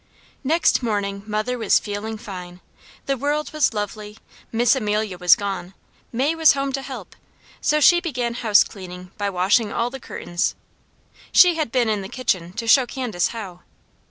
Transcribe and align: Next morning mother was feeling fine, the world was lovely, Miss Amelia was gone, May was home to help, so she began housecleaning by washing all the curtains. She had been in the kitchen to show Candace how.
Next 0.43 0.81
morning 0.81 1.21
mother 1.27 1.59
was 1.59 1.77
feeling 1.77 2.17
fine, 2.17 2.59
the 3.05 3.15
world 3.15 3.53
was 3.53 3.71
lovely, 3.71 4.17
Miss 4.51 4.75
Amelia 4.75 5.19
was 5.19 5.35
gone, 5.35 5.75
May 6.11 6.33
was 6.33 6.53
home 6.53 6.71
to 6.73 6.81
help, 6.81 7.15
so 7.61 7.79
she 7.79 7.99
began 8.01 8.33
housecleaning 8.33 9.11
by 9.19 9.29
washing 9.29 9.71
all 9.71 9.91
the 9.91 9.99
curtains. 9.99 10.55
She 11.31 11.53
had 11.53 11.71
been 11.71 11.87
in 11.87 12.01
the 12.01 12.09
kitchen 12.09 12.51
to 12.53 12.67
show 12.67 12.87
Candace 12.87 13.27
how. 13.27 13.59